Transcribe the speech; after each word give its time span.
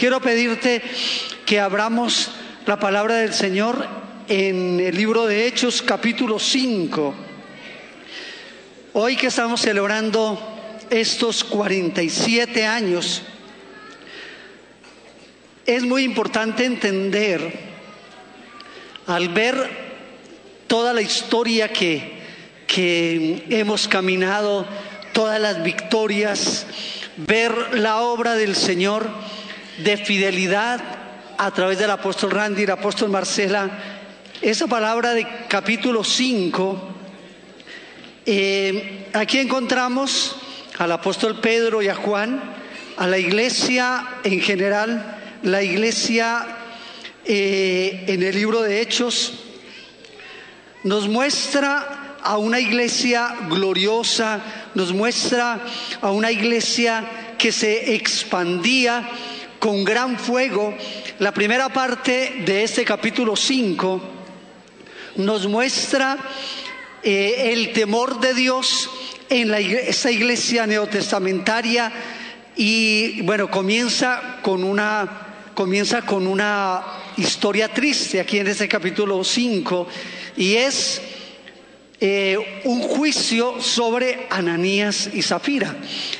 Quiero 0.00 0.18
pedirte 0.22 0.80
que 1.44 1.60
abramos 1.60 2.30
la 2.64 2.80
palabra 2.80 3.16
del 3.16 3.34
Señor 3.34 3.86
en 4.28 4.80
el 4.80 4.96
libro 4.96 5.26
de 5.26 5.46
Hechos 5.46 5.82
capítulo 5.82 6.38
5. 6.38 7.14
Hoy 8.94 9.16
que 9.16 9.26
estamos 9.26 9.60
celebrando 9.60 10.40
estos 10.88 11.44
47 11.44 12.64
años, 12.64 13.20
es 15.66 15.82
muy 15.82 16.04
importante 16.04 16.64
entender 16.64 17.52
al 19.06 19.28
ver 19.28 19.68
toda 20.66 20.94
la 20.94 21.02
historia 21.02 21.74
que, 21.74 22.22
que 22.66 23.44
hemos 23.50 23.86
caminado, 23.86 24.64
todas 25.12 25.38
las 25.38 25.62
victorias, 25.62 26.64
ver 27.18 27.74
la 27.74 28.00
obra 28.00 28.34
del 28.34 28.56
Señor, 28.56 29.06
de 29.84 29.96
fidelidad 29.96 30.80
a 31.38 31.50
través 31.52 31.78
del 31.78 31.90
apóstol 31.90 32.30
Randy 32.30 32.62
y 32.62 32.64
el 32.64 32.70
apóstol 32.70 33.10
Marcela, 33.10 33.70
esa 34.42 34.66
palabra 34.66 35.14
de 35.14 35.26
capítulo 35.48 36.04
5, 36.04 36.88
eh, 38.26 39.06
aquí 39.14 39.38
encontramos 39.38 40.36
al 40.78 40.92
apóstol 40.92 41.40
Pedro 41.40 41.82
y 41.82 41.88
a 41.88 41.94
Juan, 41.94 42.42
a 42.96 43.06
la 43.06 43.18
iglesia 43.18 44.06
en 44.24 44.40
general, 44.40 45.18
la 45.42 45.62
iglesia 45.62 46.46
eh, 47.24 48.04
en 48.06 48.22
el 48.22 48.34
libro 48.34 48.62
de 48.62 48.82
Hechos, 48.82 49.32
nos 50.84 51.08
muestra 51.08 52.16
a 52.22 52.36
una 52.36 52.60
iglesia 52.60 53.34
gloriosa, 53.48 54.40
nos 54.74 54.92
muestra 54.92 55.60
a 56.02 56.10
una 56.10 56.30
iglesia 56.30 57.34
que 57.38 57.52
se 57.52 57.94
expandía 57.94 59.08
con 59.60 59.84
gran 59.84 60.18
fuego. 60.18 60.74
La 61.20 61.32
primera 61.32 61.68
parte 61.68 62.42
de 62.44 62.64
este 62.64 62.84
capítulo 62.84 63.36
5 63.36 64.00
nos 65.16 65.46
muestra 65.46 66.18
eh, 67.02 67.52
el 67.52 67.72
temor 67.72 68.18
de 68.20 68.34
Dios 68.34 68.90
en 69.28 69.50
la, 69.50 69.60
esa 69.60 70.10
iglesia 70.10 70.66
neotestamentaria 70.66 71.92
y 72.56 73.22
bueno, 73.22 73.48
comienza 73.50 74.40
con 74.42 74.64
una 74.64 75.26
comienza 75.54 76.02
con 76.02 76.26
una 76.26 76.82
historia 77.18 77.68
triste 77.68 78.18
aquí 78.18 78.38
en 78.38 78.46
este 78.46 78.66
capítulo 78.66 79.22
5 79.22 79.86
y 80.38 80.54
es 80.54 81.02
eh, 82.00 82.62
un 82.64 82.80
juicio 82.80 83.60
sobre 83.60 84.26
Ananías 84.30 85.10
y 85.12 85.20
Zafira, 85.20 85.76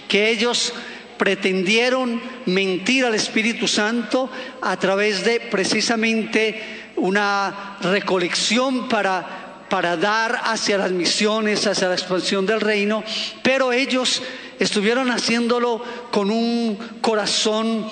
que 0.08 0.28
ellos 0.28 0.74
pretendieron 1.20 2.18
mentir 2.46 3.04
al 3.04 3.14
Espíritu 3.14 3.68
Santo 3.68 4.30
a 4.62 4.74
través 4.78 5.22
de 5.22 5.38
precisamente 5.38 6.88
una 6.96 7.76
recolección 7.82 8.88
para, 8.88 9.66
para 9.68 9.98
dar 9.98 10.40
hacia 10.44 10.78
las 10.78 10.90
misiones, 10.92 11.66
hacia 11.66 11.88
la 11.88 11.94
expansión 11.94 12.46
del 12.46 12.62
reino, 12.62 13.04
pero 13.42 13.70
ellos 13.70 14.22
estuvieron 14.58 15.10
haciéndolo 15.10 15.84
con 16.10 16.30
un 16.30 16.78
corazón 17.02 17.90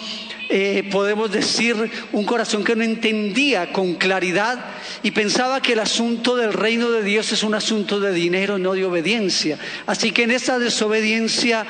eh, 0.51 0.89
podemos 0.91 1.31
decir, 1.31 1.77
un 2.12 2.25
corazón 2.25 2.65
que 2.65 2.75
no 2.75 2.83
entendía 2.83 3.71
con 3.71 3.97
claridad 3.97 4.59
y 5.03 5.11
pensaba 5.11 5.61
que 5.61 5.75
el 5.75 5.81
asunto 5.81 6.37
del 6.37 6.55
reino 6.55 6.91
de 6.91 7.03
Dios 7.03 7.31
es 7.33 7.43
un 7.43 7.55
asunto 7.55 8.01
de 8.01 8.15
dinero, 8.15 8.56
no 8.56 8.73
de 8.73 8.87
obediencia. 8.87 9.59
Así 9.87 10.11
que 10.11 10.23
en 10.23 10.31
esa 10.31 10.59
desobediencia 10.59 11.67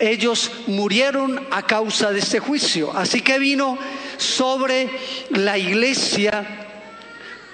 ellos 0.00 0.50
murieron 0.66 1.46
a 1.50 1.62
causa 1.62 2.10
de 2.10 2.20
este 2.20 2.40
juicio. 2.40 2.92
Así 2.96 3.20
que 3.20 3.38
vino 3.38 3.78
sobre 4.16 4.88
la 5.30 5.58
iglesia 5.58 6.66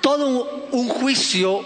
todo 0.00 0.68
un 0.72 0.88
juicio 0.88 1.64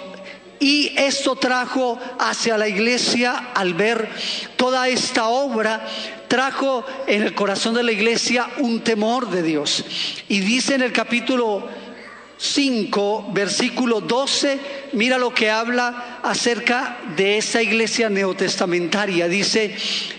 y 0.61 0.93
esto 0.97 1.37
trajo 1.37 1.99
hacia 2.19 2.57
la 2.57 2.69
iglesia 2.69 3.51
al 3.55 3.75
ver 3.75 4.09
toda 4.57 4.89
esta 4.89 5.29
obra, 5.29 5.87
trajo 6.29 6.85
en 7.07 7.23
el 7.23 7.35
corazón 7.35 7.75
de 7.75 7.83
la 7.83 7.93
iglesia 7.93 8.49
un 8.59 8.81
temor 8.81 9.31
de 9.31 9.43
Dios. 9.43 9.85
Y 10.29 10.41
dice 10.41 10.75
en 10.75 10.83
el 10.83 10.93
capítulo 10.93 11.69
5, 12.39 13.31
versículo 13.33 14.01
12, 14.01 14.61
mira 14.93 15.19
lo 15.19 15.35
que 15.35 15.51
habla 15.51 16.21
acerca 16.23 16.99
de 17.17 17.39
esa 17.39 17.61
iglesia 17.61 18.09
neotestamentaria. 18.09 19.27
Dice, 19.29 19.77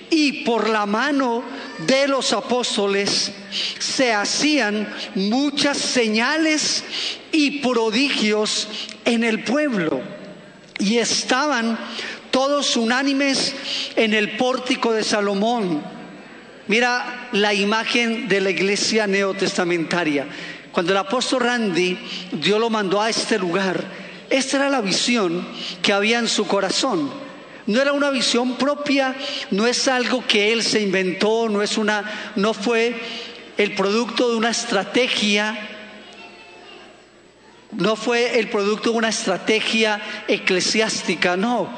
y 0.10 0.44
por 0.44 0.70
la 0.70 0.86
mano 0.86 1.44
de 1.88 2.10
los 2.10 2.34
apóstoles 2.34 3.32
se 3.80 4.12
hacían 4.12 4.94
muchas 5.16 5.78
señales 5.78 6.84
y 7.32 7.60
prodigios 7.60 8.68
en 9.06 9.24
el 9.24 9.44
pueblo. 9.44 10.02
Y 10.78 10.98
estaban 10.98 11.80
todos 12.32 12.76
unánimes 12.76 13.56
en 13.96 14.14
el 14.14 14.36
pórtico 14.36 14.92
de 14.92 15.04
Salomón. 15.04 15.82
Mira 16.68 17.30
la 17.32 17.54
imagen 17.54 18.28
de 18.28 18.42
la 18.42 18.50
iglesia 18.50 19.08
neotestamentaria. 19.08 20.28
Cuando 20.72 20.92
el 20.92 20.98
apóstol 20.98 21.42
Randy 21.42 21.98
Dios 22.32 22.60
lo 22.60 22.70
mandó 22.70 23.02
a 23.02 23.10
este 23.10 23.38
lugar, 23.40 23.84
esta 24.30 24.58
era 24.58 24.70
la 24.70 24.82
visión 24.82 25.48
que 25.82 25.94
había 25.94 26.20
en 26.20 26.28
su 26.28 26.46
corazón. 26.48 27.10
No 27.66 27.82
era 27.82 27.94
una 27.94 28.10
visión 28.10 28.56
propia, 28.56 29.16
no 29.52 29.68
es 29.68 29.88
algo 29.88 30.26
que 30.26 30.52
él 30.52 30.64
se 30.64 30.82
inventó, 30.82 31.50
no 31.50 31.62
es 31.62 31.78
una 31.78 32.32
no 32.36 32.54
fue 32.54 32.96
el 33.58 33.76
producto 33.76 34.30
de 34.30 34.38
una 34.38 34.50
estrategia 34.50 35.70
no 37.72 37.96
fue 37.96 38.40
el 38.40 38.50
producto 38.50 38.92
de 38.92 38.98
una 38.98 39.10
estrategia 39.10 40.02
eclesiástica, 40.28 41.38
no. 41.38 41.70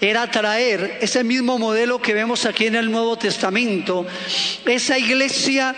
Era 0.00 0.30
traer 0.30 0.98
ese 1.00 1.24
mismo 1.24 1.58
modelo 1.58 2.00
que 2.00 2.14
vemos 2.14 2.46
aquí 2.46 2.66
en 2.66 2.74
el 2.74 2.90
Nuevo 2.90 3.16
Testamento, 3.16 4.06
esa 4.64 4.98
iglesia 4.98 5.74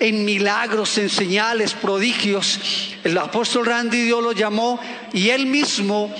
en 0.00 0.24
milagros, 0.24 0.98
en 0.98 1.08
señales, 1.08 1.74
prodigios. 1.74 2.58
El 3.04 3.16
apóstol 3.18 3.66
Randy 3.66 4.02
Dios 4.02 4.22
lo 4.22 4.32
llamó 4.32 4.80
y 5.12 5.30
él 5.30 5.46
mismo 5.46 6.12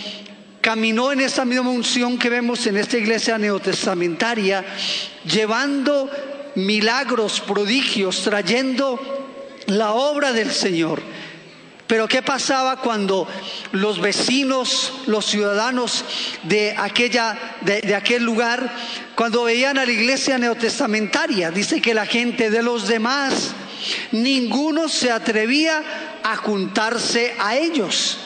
caminó 0.61 1.13
en 1.13 1.21
esa 1.21 1.45
misma 1.45 1.71
unción 1.71 2.19
que 2.19 2.31
vemos 2.31 2.67
en 2.67 2.77
esta 2.77 2.97
iglesia 2.97 3.37
neotestamentaria, 3.37 4.65
llevando 5.25 6.09
milagros, 6.55 7.41
prodigios, 7.41 8.23
trayendo 8.23 8.99
la 9.67 9.93
obra 9.93 10.33
del 10.33 10.51
Señor. 10.51 11.03
Pero 11.93 12.09
¿qué 12.09 12.23
pasaba 12.23 12.77
cuando 12.77 13.29
los 13.73 14.01
vecinos, 14.01 14.95
los 15.05 15.27
ciudadanos 15.27 16.07
de, 16.43 16.75
aquella, 16.75 17.39
de, 17.61 17.95
aquel 17.95 18.23
lugar, 18.25 18.75
cuando 19.15 19.45
veían 19.45 19.77
a 19.77 19.85
la 19.85 19.93
iglesia 19.93 20.39
neotestamentaria? 20.39 21.51
Dice 21.51 21.83
que 21.83 21.93
la 21.93 22.07
gente 22.07 22.49
de 22.49 22.63
los 22.63 22.89
demás 22.89 23.53
Ninguno 24.13 24.89
se 24.89 25.11
atrevía 25.11 25.83
a 26.23 26.37
juntarse 26.37 27.35
a 27.39 27.57
ellos, 27.57 28.17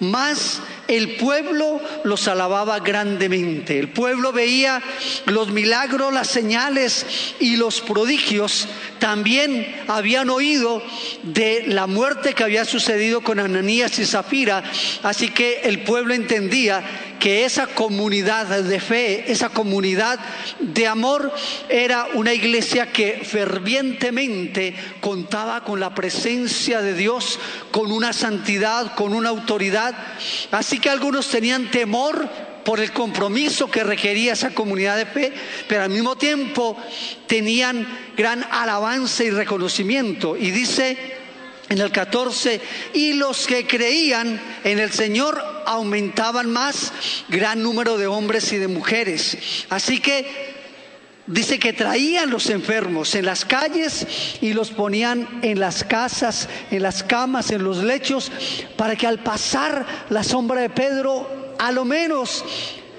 mas 0.00 0.60
el 0.88 1.16
pueblo 1.16 1.80
los 2.04 2.28
alababa 2.28 2.80
grandemente. 2.80 3.78
El 3.78 3.90
pueblo 3.90 4.32
veía 4.32 4.82
los 5.26 5.50
milagros, 5.50 6.12
las 6.12 6.28
señales 6.28 7.06
y 7.38 7.56
los 7.56 7.80
prodigios. 7.80 8.66
También 8.98 9.84
habían 9.86 10.30
oído 10.30 10.82
de 11.22 11.64
la 11.66 11.86
muerte 11.86 12.34
que 12.34 12.44
había 12.44 12.64
sucedido 12.64 13.20
con 13.20 13.40
Ananías 13.40 13.98
y 13.98 14.06
Zafira. 14.06 14.62
Así 15.02 15.30
que 15.30 15.60
el 15.64 15.82
pueblo 15.82 16.14
entendía 16.14 16.82
que 17.18 17.44
esa 17.44 17.66
comunidad 17.66 18.46
de 18.46 18.80
fe, 18.80 19.30
esa 19.30 19.48
comunidad 19.48 20.18
de 20.60 20.86
amor, 20.86 21.32
era 21.68 22.06
una 22.14 22.32
iglesia 22.32 22.92
que 22.92 23.20
fervientemente 23.24 24.74
contaba 25.00 25.64
con 25.64 25.80
la 25.80 25.94
presencia 25.94 26.80
de 26.80 26.94
Dios, 26.94 27.38
con 27.70 27.90
una 27.92 28.12
santidad, 28.12 28.94
con 28.94 29.14
una 29.14 29.30
autoridad. 29.30 29.94
Así 30.50 30.78
que 30.78 30.90
algunos 30.90 31.28
tenían 31.28 31.70
temor 31.70 32.28
por 32.68 32.80
el 32.80 32.92
compromiso 32.92 33.70
que 33.70 33.82
requería 33.82 34.34
esa 34.34 34.50
comunidad 34.50 34.98
de 34.98 35.06
fe, 35.06 35.32
pero 35.66 35.84
al 35.84 35.88
mismo 35.88 36.18
tiempo 36.18 36.76
tenían 37.26 37.88
gran 38.14 38.44
alabanza 38.50 39.24
y 39.24 39.30
reconocimiento. 39.30 40.36
Y 40.36 40.50
dice 40.50 40.98
en 41.70 41.78
el 41.78 41.90
14, 41.90 42.60
y 42.92 43.14
los 43.14 43.46
que 43.46 43.66
creían 43.66 44.38
en 44.64 44.78
el 44.80 44.92
Señor 44.92 45.42
aumentaban 45.64 46.50
más, 46.50 46.92
gran 47.30 47.62
número 47.62 47.96
de 47.96 48.06
hombres 48.06 48.52
y 48.52 48.58
de 48.58 48.68
mujeres. 48.68 49.38
Así 49.70 49.98
que 50.00 50.26
dice 51.26 51.58
que 51.58 51.72
traían 51.72 52.28
los 52.28 52.50
enfermos 52.50 53.14
en 53.14 53.24
las 53.24 53.46
calles 53.46 54.06
y 54.42 54.52
los 54.52 54.72
ponían 54.72 55.40
en 55.40 55.58
las 55.58 55.84
casas, 55.84 56.50
en 56.70 56.82
las 56.82 57.02
camas, 57.02 57.50
en 57.50 57.64
los 57.64 57.78
lechos, 57.82 58.30
para 58.76 58.94
que 58.94 59.06
al 59.06 59.22
pasar 59.22 59.86
la 60.10 60.22
sombra 60.22 60.60
de 60.60 60.68
Pedro, 60.68 61.37
a 61.58 61.72
lo 61.72 61.84
menos 61.84 62.44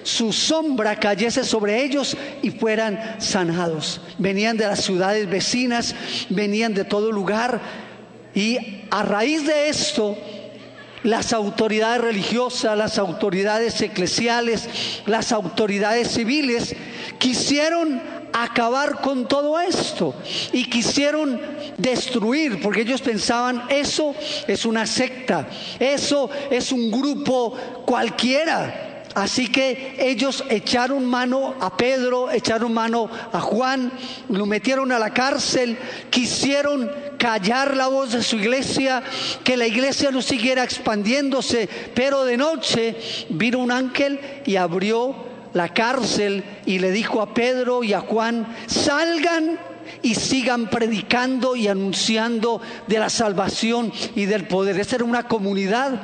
su 0.04 0.34
sombra 0.34 1.00
cayese 1.00 1.44
sobre 1.44 1.84
ellos 1.84 2.16
y 2.42 2.52
fueran 2.52 3.16
sanados. 3.20 4.02
Venían 4.18 4.58
de 4.58 4.66
las 4.66 4.84
ciudades 4.84 5.30
vecinas, 5.30 5.96
venían 6.30 6.74
de 6.74 6.86
todo 6.86 7.12
lugar 7.12 7.60
y 8.34 8.58
a 8.92 9.04
raíz 9.04 9.46
de 9.46 9.70
esto 9.70 10.18
las 11.04 11.32
autoridades 11.34 12.02
religiosas, 12.02 12.78
las 12.78 12.98
autoridades 12.98 13.82
eclesiales, 13.82 14.70
las 15.06 15.32
autoridades 15.32 16.10
civiles 16.10 16.76
quisieron 17.18 18.19
acabar 18.44 19.02
con 19.02 19.28
todo 19.28 19.60
esto 19.60 20.14
y 20.52 20.66
quisieron 20.66 21.40
destruir, 21.78 22.62
porque 22.62 22.82
ellos 22.82 23.02
pensaban, 23.02 23.64
eso 23.70 24.16
es 24.48 24.66
una 24.66 24.86
secta, 24.86 25.48
eso 25.80 26.30
es 26.50 26.72
un 26.72 26.92
grupo 26.92 27.56
cualquiera. 27.86 28.86
Así 29.16 29.48
que 29.48 29.96
ellos 29.98 30.44
echaron 30.50 31.04
mano 31.06 31.56
a 31.60 31.76
Pedro, 31.76 32.32
echaron 32.32 32.74
mano 32.74 33.10
a 33.32 33.40
Juan, 33.40 33.92
lo 34.30 34.46
metieron 34.46 34.92
a 34.92 35.00
la 35.00 35.14
cárcel, 35.14 35.78
quisieron 36.10 36.92
callar 37.18 37.76
la 37.76 37.88
voz 37.88 38.12
de 38.12 38.24
su 38.24 38.38
iglesia, 38.38 39.04
que 39.44 39.58
la 39.58 39.68
iglesia 39.68 40.12
no 40.12 40.22
siguiera 40.22 40.64
expandiéndose, 40.64 41.68
pero 41.96 42.24
de 42.24 42.38
noche 42.38 42.96
vino 43.30 43.60
un 43.60 43.72
ángel 43.72 44.20
y 44.46 44.56
abrió 44.56 45.29
la 45.54 45.70
cárcel 45.70 46.44
y 46.66 46.80
le 46.80 46.92
dijo 46.92 47.22
a 47.22 47.34
Pedro 47.34 47.84
y 47.84 47.94
a 47.94 48.02
Juan, 48.02 48.48
salgan 48.68 49.60
y 50.02 50.16
sigan 50.16 50.70
predicando 50.70 51.56
y 51.56 51.68
anunciando 51.68 52.62
de 52.88 53.00
la 53.00 53.10
salvación 53.10 53.92
y 54.16 54.26
del 54.26 54.48
poder. 54.48 54.80
Esa 54.80 54.98
era 54.98 55.06
una 55.06 55.28
comunidad 55.28 56.00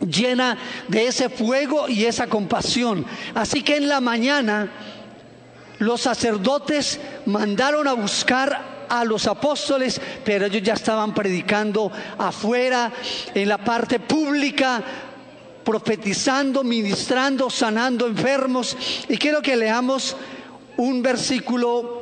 llena 0.00 0.56
de 0.88 1.06
ese 1.06 1.28
fuego 1.28 1.88
y 1.88 2.04
esa 2.04 2.26
compasión. 2.26 3.04
Así 3.34 3.62
que 3.62 3.76
en 3.76 3.88
la 3.88 4.00
mañana 4.00 4.70
los 5.78 6.00
sacerdotes 6.00 7.00
mandaron 7.26 7.86
a 7.86 7.92
buscar 7.92 8.78
a 8.88 9.04
los 9.04 9.26
apóstoles, 9.26 10.00
pero 10.24 10.46
ellos 10.46 10.62
ya 10.62 10.74
estaban 10.74 11.12
predicando 11.12 11.92
afuera, 12.16 12.90
en 13.34 13.48
la 13.48 13.58
parte 13.58 14.00
pública, 14.00 14.82
profetizando, 15.68 16.64
ministrando, 16.64 17.50
sanando 17.50 18.06
enfermos. 18.06 18.74
Y 19.06 19.18
quiero 19.18 19.42
que 19.42 19.54
leamos 19.54 20.16
un 20.78 21.02
versículo, 21.02 22.00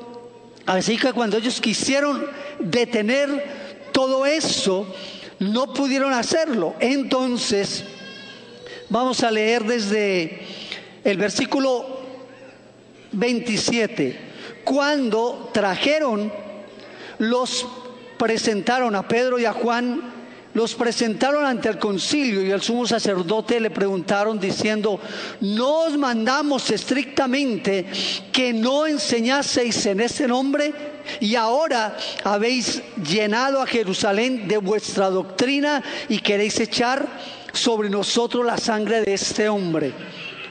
así 0.66 0.96
que 0.96 1.12
cuando 1.12 1.36
ellos 1.36 1.60
quisieron 1.60 2.24
detener 2.60 3.88
todo 3.90 4.24
eso, 4.24 4.86
no 5.40 5.74
pudieron 5.74 6.12
hacerlo. 6.12 6.76
Entonces, 6.78 7.82
vamos 8.88 9.24
a 9.24 9.32
leer 9.32 9.64
desde 9.64 10.46
el 11.02 11.18
versículo 11.18 12.02
27. 13.10 14.16
Cuando 14.62 15.50
trajeron, 15.52 16.32
los 17.18 17.66
presentaron 18.16 18.94
a 18.94 19.08
Pedro 19.08 19.40
y 19.40 19.44
a 19.44 19.52
Juan 19.52 20.05
los 20.56 20.74
presentaron 20.74 21.44
ante 21.44 21.68
el 21.68 21.78
concilio 21.78 22.42
y 22.42 22.50
el 22.50 22.62
sumo 22.62 22.86
sacerdote 22.86 23.60
le 23.60 23.68
preguntaron 23.68 24.40
diciendo, 24.40 24.98
¿no 25.42 25.82
os 25.84 25.98
mandamos 25.98 26.70
estrictamente 26.70 27.84
que 28.32 28.54
no 28.54 28.86
enseñaseis 28.86 29.84
en 29.84 30.00
ese 30.00 30.26
nombre? 30.26 30.72
Y 31.20 31.34
ahora 31.34 31.94
habéis 32.24 32.82
llenado 33.06 33.60
a 33.60 33.66
Jerusalén 33.66 34.48
de 34.48 34.56
vuestra 34.56 35.10
doctrina 35.10 35.82
y 36.08 36.20
queréis 36.20 36.58
echar 36.58 37.06
sobre 37.52 37.90
nosotros 37.90 38.46
la 38.46 38.56
sangre 38.56 39.02
de 39.02 39.12
este 39.12 39.50
hombre. 39.50 39.92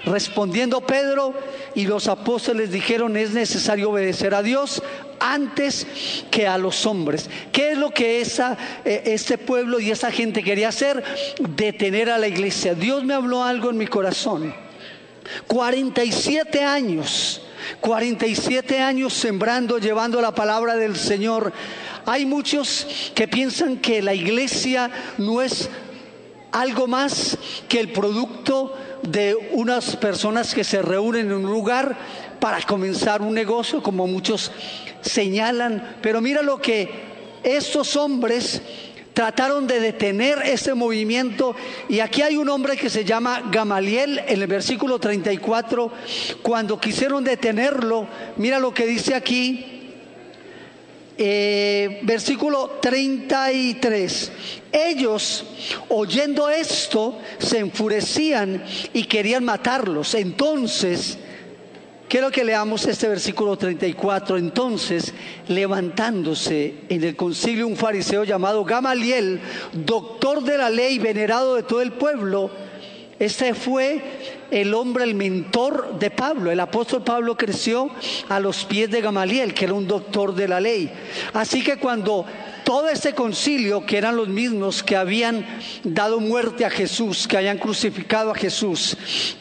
Respondiendo 0.05 0.81
Pedro 0.81 1.33
y 1.73 1.85
los 1.85 2.07
apóstoles 2.07 2.71
dijeron, 2.71 3.17
es 3.17 3.31
necesario 3.31 3.89
obedecer 3.89 4.35
a 4.35 4.43
Dios 4.43 4.83
antes 5.19 5.87
que 6.29 6.47
a 6.47 6.57
los 6.57 6.85
hombres. 6.85 7.29
¿Qué 7.51 7.71
es 7.71 7.77
lo 7.77 7.89
que 7.89 8.21
esa, 8.21 8.55
eh, 8.85 9.01
este 9.05 9.37
pueblo 9.37 9.79
y 9.79 9.89
esa 9.89 10.11
gente 10.11 10.43
quería 10.43 10.69
hacer? 10.69 11.03
Detener 11.39 12.11
a 12.11 12.19
la 12.19 12.27
iglesia. 12.27 12.75
Dios 12.75 13.03
me 13.03 13.15
habló 13.15 13.43
algo 13.43 13.71
en 13.71 13.77
mi 13.77 13.87
corazón. 13.87 14.53
47 15.47 16.63
años, 16.63 17.41
47 17.81 18.79
años 18.79 19.13
sembrando, 19.13 19.79
llevando 19.79 20.21
la 20.21 20.35
palabra 20.35 20.75
del 20.75 20.95
Señor. 20.95 21.51
Hay 22.05 22.27
muchos 22.27 23.11
que 23.15 23.27
piensan 23.27 23.77
que 23.77 24.03
la 24.03 24.13
iglesia 24.13 24.91
no 25.17 25.41
es 25.41 25.69
algo 26.51 26.87
más 26.87 27.37
que 27.67 27.79
el 27.79 27.91
producto 27.91 28.73
de 29.07 29.35
unas 29.51 29.95
personas 29.95 30.53
que 30.53 30.63
se 30.63 30.81
reúnen 30.81 31.27
en 31.27 31.33
un 31.33 31.43
lugar 31.43 31.97
para 32.39 32.61
comenzar 32.61 33.21
un 33.21 33.33
negocio, 33.33 33.81
como 33.81 34.07
muchos 34.07 34.51
señalan. 35.01 35.97
Pero 36.01 36.21
mira 36.21 36.41
lo 36.41 36.61
que 36.61 36.89
estos 37.43 37.95
hombres 37.95 38.61
trataron 39.13 39.65
de 39.65 39.79
detener 39.79 40.39
ese 40.43 40.73
movimiento. 40.73 41.55
Y 41.89 42.01
aquí 42.01 42.21
hay 42.21 42.35
un 42.35 42.49
hombre 42.49 42.75
que 42.75 42.89
se 42.89 43.05
llama 43.05 43.43
Gamaliel 43.51 44.19
en 44.27 44.41
el 44.41 44.47
versículo 44.47 44.99
34. 44.99 45.91
Cuando 46.41 46.79
quisieron 46.79 47.23
detenerlo, 47.23 48.07
mira 48.37 48.59
lo 48.59 48.73
que 48.73 48.85
dice 48.85 49.15
aquí. 49.15 49.74
Eh, 51.17 51.99
versículo 52.03 52.77
33. 52.81 54.31
Ellos, 54.71 55.45
oyendo 55.87 56.49
esto, 56.49 57.19
se 57.37 57.59
enfurecían 57.59 58.63
y 58.93 59.05
querían 59.05 59.45
matarlos. 59.45 60.13
Entonces, 60.13 61.17
quiero 62.09 62.31
que 62.31 62.43
leamos 62.43 62.85
este 62.85 63.07
versículo 63.07 63.57
34. 63.57 64.37
Entonces, 64.37 65.13
levantándose 65.47 66.81
en 66.89 67.03
el 67.03 67.15
concilio 67.15 67.65
un 67.65 67.77
fariseo 67.77 68.25
llamado 68.25 68.65
Gamaliel, 68.65 69.39
doctor 69.71 70.43
de 70.43 70.57
la 70.57 70.69
ley, 70.69 70.99
venerado 70.99 71.55
de 71.55 71.63
todo 71.63 71.81
el 71.81 71.93
pueblo, 71.93 72.51
este 73.19 73.53
fue 73.53 74.01
el 74.51 74.73
hombre, 74.73 75.05
el 75.05 75.15
mentor 75.15 75.97
de 75.99 76.11
Pablo. 76.11 76.51
El 76.51 76.59
apóstol 76.59 77.03
Pablo 77.03 77.37
creció 77.37 77.89
a 78.27 78.39
los 78.39 78.65
pies 78.65 78.91
de 78.91 79.01
Gamaliel, 79.01 79.53
que 79.53 79.65
era 79.65 79.73
un 79.73 79.87
doctor 79.87 80.35
de 80.35 80.47
la 80.47 80.59
ley. 80.59 80.91
Así 81.33 81.63
que 81.63 81.77
cuando 81.77 82.25
todo 82.65 82.89
este 82.89 83.13
concilio, 83.13 83.85
que 83.85 83.97
eran 83.97 84.17
los 84.17 84.27
mismos 84.27 84.83
que 84.83 84.97
habían 84.97 85.45
dado 85.83 86.19
muerte 86.19 86.65
a 86.65 86.69
Jesús, 86.69 87.27
que 87.27 87.37
habían 87.37 87.57
crucificado 87.57 88.31
a 88.31 88.35
Jesús, 88.35 88.97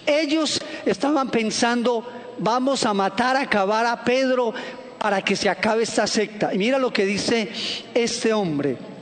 ellos 0.07 0.61
estaban 0.87 1.31
pensando, 1.31 2.07
vamos 2.39 2.85
a 2.85 2.95
matar, 2.95 3.37
a 3.37 3.41
acabar 3.41 3.87
a 3.87 4.05
Pedro 4.05 4.55
para 4.99 5.21
que 5.21 5.35
se 5.35 5.49
acabe 5.49 5.83
esta 5.83 6.07
secta. 6.07 6.55
Y 6.55 6.59
mira 6.59 6.79
lo 6.79 6.93
que 6.93 7.05
dice 7.05 7.49
este 7.93 8.33
hombre. 8.33 8.94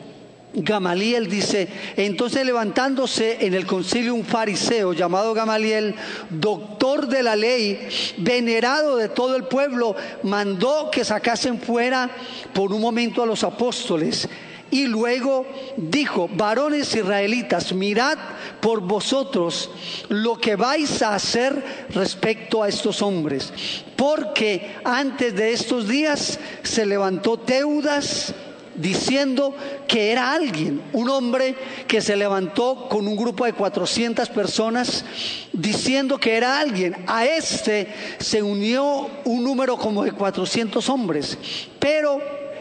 Gamaliel 0.54 1.28
dice, 1.28 1.68
entonces 1.96 2.44
levantándose 2.44 3.46
en 3.46 3.54
el 3.54 3.66
concilio 3.66 4.14
un 4.14 4.24
fariseo 4.24 4.92
llamado 4.92 5.32
Gamaliel, 5.32 5.94
doctor 6.28 7.08
de 7.08 7.22
la 7.22 7.36
ley, 7.36 7.88
venerado 8.18 8.96
de 8.96 9.08
todo 9.08 9.36
el 9.36 9.44
pueblo, 9.44 9.96
mandó 10.22 10.90
que 10.90 11.04
sacasen 11.04 11.58
fuera 11.58 12.10
por 12.52 12.72
un 12.72 12.80
momento 12.80 13.22
a 13.22 13.26
los 13.26 13.44
apóstoles. 13.44 14.28
Y 14.70 14.86
luego 14.86 15.46
dijo, 15.76 16.30
varones 16.32 16.94
israelitas, 16.94 17.74
mirad 17.74 18.16
por 18.60 18.80
vosotros 18.80 19.70
lo 20.08 20.38
que 20.38 20.56
vais 20.56 21.02
a 21.02 21.14
hacer 21.14 21.62
respecto 21.90 22.62
a 22.62 22.68
estos 22.68 23.02
hombres. 23.02 23.52
Porque 23.96 24.76
antes 24.82 25.34
de 25.34 25.52
estos 25.52 25.88
días 25.88 26.40
se 26.62 26.86
levantó 26.86 27.38
Teudas, 27.38 28.34
diciendo 28.74 29.54
que 29.86 30.12
era 30.12 30.32
alguien, 30.32 30.82
un 30.92 31.08
hombre 31.08 31.54
que 31.86 32.00
se 32.00 32.16
levantó 32.16 32.88
con 32.88 33.06
un 33.06 33.16
grupo 33.16 33.44
de 33.44 33.52
400 33.52 34.28
personas, 34.30 35.04
diciendo 35.52 36.18
que 36.18 36.36
era 36.36 36.58
alguien. 36.58 36.96
A 37.06 37.24
este 37.24 37.88
se 38.18 38.42
unió 38.42 39.08
un 39.24 39.44
número 39.44 39.76
como 39.76 40.04
de 40.04 40.12
400 40.12 40.88
hombres, 40.88 41.38
pero 41.78 42.20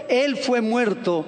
él 0.10 0.38
fue 0.38 0.62
muerto 0.62 1.26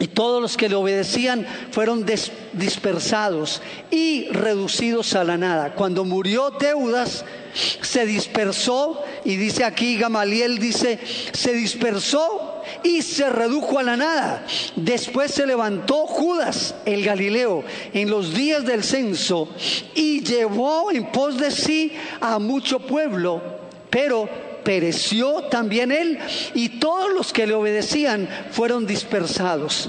y 0.00 0.06
todos 0.08 0.40
los 0.40 0.56
que 0.56 0.68
le 0.68 0.76
obedecían 0.76 1.46
fueron 1.70 2.06
dispersados 2.52 3.60
y 3.90 4.28
reducidos 4.28 5.14
a 5.14 5.24
la 5.24 5.36
nada. 5.36 5.74
Cuando 5.74 6.04
murió 6.04 6.52
Teudas, 6.52 7.24
se 7.54 8.06
dispersó, 8.06 9.02
y 9.24 9.36
dice 9.36 9.64
aquí 9.64 9.96
Gamaliel, 9.96 10.58
dice, 10.58 10.98
se 11.32 11.52
dispersó 11.52 12.62
y 12.82 13.02
se 13.02 13.28
redujo 13.28 13.78
a 13.78 13.82
la 13.82 13.96
nada. 13.96 14.46
Después 14.76 15.32
se 15.32 15.46
levantó 15.46 16.06
Judas, 16.06 16.74
el 16.84 17.04
Galileo, 17.04 17.64
en 17.92 18.10
los 18.10 18.34
días 18.34 18.64
del 18.64 18.84
censo 18.84 19.48
y 19.94 20.22
llevó 20.22 20.92
en 20.92 21.10
pos 21.10 21.38
de 21.38 21.50
sí 21.50 21.92
a 22.20 22.38
mucho 22.38 22.80
pueblo, 22.80 23.42
pero 23.90 24.47
pereció 24.68 25.44
también 25.44 25.90
él 25.90 26.18
y 26.52 26.78
todos 26.78 27.10
los 27.14 27.32
que 27.32 27.46
le 27.46 27.54
obedecían 27.54 28.28
fueron 28.50 28.86
dispersados. 28.86 29.88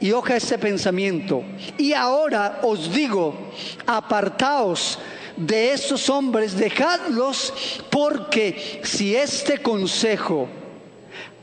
Y 0.00 0.10
oja 0.10 0.34
este 0.34 0.58
pensamiento. 0.58 1.44
Y 1.78 1.92
ahora 1.92 2.58
os 2.64 2.92
digo, 2.92 3.52
apartaos 3.86 4.98
de 5.36 5.72
estos 5.72 6.10
hombres, 6.10 6.56
dejadlos, 6.56 7.54
porque 7.90 8.80
si 8.82 9.14
este 9.14 9.58
consejo 9.58 10.48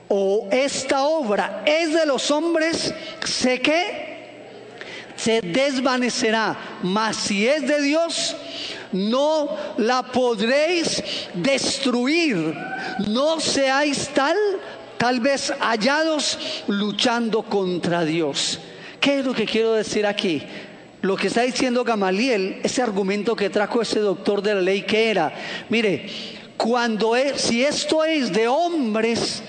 o 0.10 0.50
esta 0.52 1.04
obra 1.04 1.64
es 1.66 1.94
de 1.94 2.06
los 2.06 2.30
hombres, 2.30 2.94
sé 3.24 3.62
que 3.62 4.20
se 5.16 5.40
desvanecerá, 5.40 6.58
mas 6.84 7.16
si 7.16 7.48
es 7.48 7.66
de 7.66 7.82
Dios, 7.82 8.36
no 8.92 9.50
la 9.78 10.04
podréis 10.04 11.04
destruir. 11.34 12.56
No 13.08 13.40
seáis 13.40 14.10
tal, 14.10 14.38
tal 14.98 15.20
vez 15.20 15.54
hallados 15.60 16.64
luchando 16.68 17.44
contra 17.44 18.04
Dios. 18.04 18.60
¿Qué 19.00 19.20
es 19.20 19.26
lo 19.26 19.34
que 19.34 19.46
quiero 19.46 19.74
decir 19.74 20.06
aquí? 20.06 20.44
Lo 21.02 21.16
que 21.16 21.28
está 21.28 21.44
diciendo 21.44 21.84
Gamaliel, 21.86 22.60
ese 22.64 22.82
argumento 22.82 23.36
que 23.36 23.50
trajo 23.50 23.82
ese 23.82 24.00
doctor 24.00 24.42
de 24.42 24.56
la 24.56 24.62
ley 24.62 24.82
que 24.82 25.10
era, 25.10 25.32
mire, 25.70 26.10
cuando 26.58 27.16
es, 27.16 27.40
si 27.40 27.64
esto 27.64 28.04
es 28.04 28.34
de 28.34 28.50
hombres, 28.50 29.42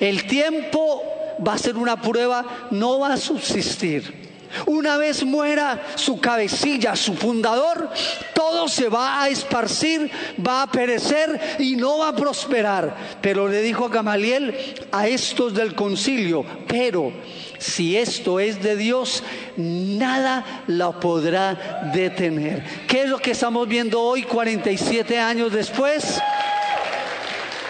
el 0.00 0.26
tiempo 0.26 1.04
va 1.46 1.54
a 1.54 1.58
ser 1.58 1.76
una 1.76 2.00
prueba, 2.00 2.68
no 2.72 2.98
va 2.98 3.12
a 3.12 3.16
subsistir. 3.16 4.23
Una 4.66 4.96
vez 4.96 5.24
muera 5.24 5.86
su 5.96 6.20
cabecilla, 6.20 6.96
su 6.96 7.14
fundador, 7.14 7.90
todo 8.34 8.68
se 8.68 8.88
va 8.88 9.22
a 9.22 9.28
esparcir, 9.28 10.10
va 10.46 10.62
a 10.62 10.70
perecer 10.70 11.56
y 11.58 11.76
no 11.76 11.98
va 11.98 12.08
a 12.08 12.16
prosperar. 12.16 12.96
Pero 13.20 13.48
le 13.48 13.62
dijo 13.62 13.86
a 13.86 13.88
Gamaliel, 13.88 14.54
a 14.92 15.08
estos 15.08 15.54
del 15.54 15.74
concilio, 15.74 16.44
pero 16.68 17.12
si 17.58 17.96
esto 17.96 18.40
es 18.40 18.62
de 18.62 18.76
Dios, 18.76 19.22
nada 19.56 20.64
la 20.66 20.92
podrá 20.92 21.90
detener. 21.94 22.62
¿Qué 22.86 23.02
es 23.02 23.08
lo 23.08 23.18
que 23.18 23.32
estamos 23.32 23.66
viendo 23.68 24.00
hoy, 24.00 24.22
47 24.22 25.18
años 25.18 25.52
después? 25.52 26.20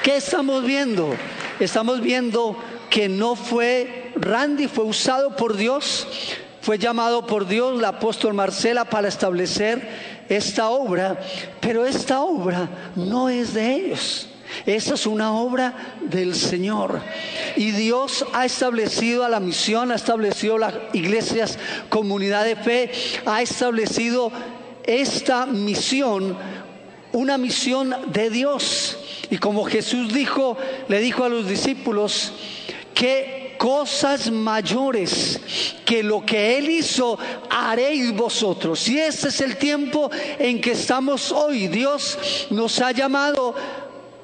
¿Qué 0.02 0.16
estamos 0.16 0.64
viendo? 0.64 1.14
Estamos 1.60 2.00
viendo 2.00 2.56
que 2.90 3.08
no 3.08 3.36
fue, 3.36 4.12
Randy 4.16 4.68
fue 4.68 4.84
usado 4.84 5.36
por 5.36 5.56
Dios 5.56 6.06
fue 6.64 6.78
llamado 6.78 7.26
por 7.26 7.46
Dios 7.46 7.78
el 7.78 7.84
apóstol 7.84 8.32
Marcela 8.32 8.86
para 8.86 9.06
establecer 9.06 9.86
esta 10.30 10.70
obra, 10.70 11.20
pero 11.60 11.84
esta 11.84 12.22
obra 12.22 12.90
no 12.96 13.28
es 13.28 13.52
de 13.52 13.74
ellos. 13.74 14.30
Esta 14.64 14.94
es 14.94 15.06
una 15.06 15.34
obra 15.34 15.98
del 16.00 16.34
Señor. 16.34 17.02
Y 17.56 17.72
Dios 17.72 18.24
ha 18.32 18.46
establecido 18.46 19.26
a 19.26 19.28
la 19.28 19.40
misión, 19.40 19.92
ha 19.92 19.96
establecido 19.96 20.56
las 20.56 20.72
iglesias, 20.94 21.58
comunidad 21.90 22.46
de 22.46 22.56
fe, 22.56 22.90
ha 23.26 23.42
establecido 23.42 24.32
esta 24.84 25.44
misión, 25.44 26.34
una 27.12 27.36
misión 27.36 27.94
de 28.10 28.30
Dios. 28.30 28.96
Y 29.28 29.36
como 29.36 29.66
Jesús 29.66 30.14
dijo, 30.14 30.56
le 30.88 31.00
dijo 31.00 31.24
a 31.24 31.28
los 31.28 31.46
discípulos 31.46 32.32
que 32.94 33.43
cosas 33.56 34.30
mayores 34.30 35.40
que 35.84 36.02
lo 36.02 36.24
que 36.24 36.58
Él 36.58 36.70
hizo 36.70 37.18
haréis 37.50 38.14
vosotros. 38.14 38.88
Y 38.88 38.98
ese 38.98 39.28
es 39.28 39.40
el 39.40 39.56
tiempo 39.56 40.10
en 40.38 40.60
que 40.60 40.72
estamos 40.72 41.32
hoy. 41.32 41.68
Dios 41.68 42.18
nos 42.50 42.80
ha 42.80 42.92
llamado 42.92 43.54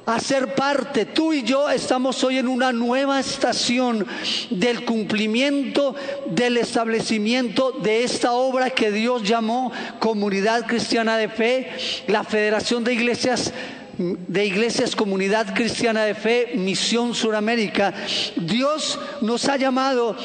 a 0.07 0.19
ser 0.19 0.55
parte. 0.55 1.07
Tú 1.07 1.33
y 1.33 1.43
yo 1.43 1.71
estamos 1.71 2.23
hoy 2.25 2.39
en 2.39 2.49
una 2.49 2.73
nueva 2.73 3.21
estación 3.21 4.07
del 4.51 4.85
cumplimiento, 4.85 5.95
del 6.27 6.57
establecimiento 6.57 7.73
de 7.73 8.05
esta 8.05 8.33
obra 8.33 8.71
que 8.71 8.91
Dios 8.91 9.23
llamó 9.23 9.73
Comunidad 9.99 10.67
Cristiana 10.67 11.17
de 11.17 11.29
Fe, 11.29 11.71
la 12.09 12.25
Federación 12.25 12.83
de 12.85 12.95
Iglesias 12.95 13.53
de 14.01 14.47
Iglesias 14.47 14.97
Comunidad 14.97 15.55
Cristiana 15.55 16.05
de 16.05 16.15
Fe, 16.15 16.53
Misión 16.55 17.15
Suramérica, 17.15 17.93
Dios 18.35 18.99
nos 19.21 19.47
ha 19.47 19.59
llamado 19.59 20.17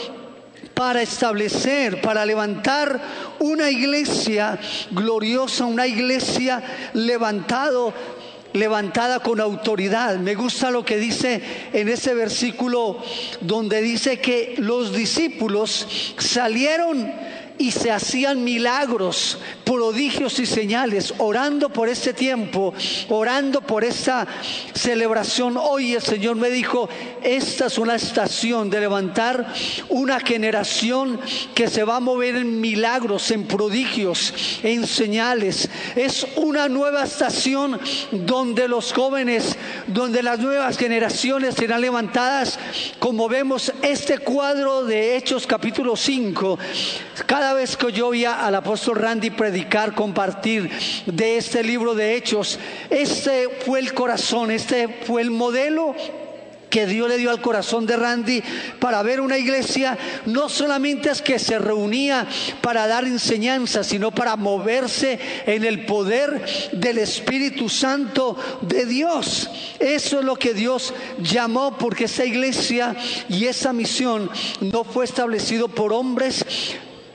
para 0.73 1.01
establecer, 1.01 1.99
para 1.99 2.25
levantar 2.25 3.01
una 3.39 3.69
iglesia 3.69 4.57
gloriosa, 4.91 5.65
una 5.65 5.87
iglesia 5.87 6.63
levantado 6.93 7.93
levantada 8.53 9.19
con 9.19 9.41
autoridad. 9.41 10.17
Me 10.17 10.33
gusta 10.33 10.71
lo 10.71 10.85
que 10.85 10.95
dice 10.95 11.41
en 11.73 11.89
ese 11.89 12.13
versículo 12.13 13.03
donde 13.41 13.81
dice 13.81 14.21
que 14.21 14.55
los 14.57 14.95
discípulos 14.95 16.13
salieron 16.17 17.11
y 17.57 17.71
se 17.71 17.91
hacían 17.91 18.43
milagros, 18.43 19.37
prodigios 19.63 20.39
y 20.39 20.45
señales, 20.45 21.13
orando 21.17 21.69
por 21.69 21.89
este 21.89 22.13
tiempo, 22.13 22.73
orando 23.09 23.61
por 23.61 23.83
esta 23.83 24.27
celebración. 24.73 25.57
Hoy 25.57 25.93
el 25.93 26.01
Señor 26.01 26.35
me 26.35 26.49
dijo, 26.49 26.89
esta 27.23 27.67
es 27.67 27.77
una 27.77 27.95
estación 27.95 28.69
de 28.69 28.79
levantar 28.79 29.53
una 29.89 30.19
generación 30.19 31.19
que 31.53 31.67
se 31.67 31.83
va 31.83 31.97
a 31.97 31.99
mover 31.99 32.35
en 32.35 32.59
milagros, 32.59 33.31
en 33.31 33.45
prodigios, 33.45 34.33
en 34.63 34.85
señales. 34.85 35.69
Es 35.95 36.25
una 36.35 36.67
nueva 36.67 37.03
estación 37.03 37.79
donde 38.11 38.67
los 38.67 38.93
jóvenes, 38.93 39.55
donde 39.87 40.23
las 40.23 40.39
nuevas 40.39 40.77
generaciones 40.77 41.55
serán 41.55 41.81
levantadas, 41.81 42.59
como 42.99 43.27
vemos 43.29 43.71
este 43.81 44.19
cuadro 44.19 44.83
de 44.83 45.15
Hechos 45.17 45.47
capítulo 45.47 45.95
5. 45.95 46.59
Cada 47.25 47.44
cada 47.45 47.59
vez 47.59 47.77
que 47.77 47.91
yo 47.91 48.07
oía 48.07 48.43
al 48.43 48.55
apóstol 48.55 48.95
Randy 48.95 49.29
predicar, 49.29 49.93
compartir 49.93 50.67
de 51.05 51.37
este 51.37 51.61
libro 51.61 51.93
de 51.93 52.15
Hechos, 52.15 52.57
este 52.89 53.49
fue 53.63 53.77
el 53.77 53.93
corazón, 53.93 54.49
este 54.49 54.87
fue 54.87 55.21
el 55.21 55.29
modelo 55.29 55.93
que 56.71 56.87
Dios 56.87 57.07
le 57.07 57.19
dio 57.19 57.29
al 57.29 57.41
corazón 57.41 57.85
de 57.85 57.97
Randy 57.97 58.41
para 58.79 59.03
ver 59.03 59.21
una 59.21 59.37
iglesia 59.37 59.95
no 60.25 60.49
solamente 60.49 61.11
es 61.11 61.21
que 61.21 61.37
se 61.37 61.59
reunía 61.59 62.27
para 62.61 62.87
dar 62.87 63.05
enseñanza, 63.05 63.83
sino 63.83 64.09
para 64.09 64.35
moverse 64.37 65.19
en 65.45 65.65
el 65.65 65.85
poder 65.85 66.43
del 66.71 66.97
Espíritu 66.97 67.69
Santo 67.69 68.35
de 68.61 68.87
Dios. 68.87 69.51
Eso 69.77 70.17
es 70.17 70.25
lo 70.25 70.35
que 70.35 70.55
Dios 70.55 70.95
llamó 71.21 71.77
porque 71.77 72.05
esa 72.05 72.25
iglesia 72.25 72.95
y 73.29 73.45
esa 73.45 73.71
misión 73.71 74.31
no 74.61 74.83
fue 74.83 75.05
establecido 75.05 75.67
por 75.67 75.93
hombres, 75.93 76.43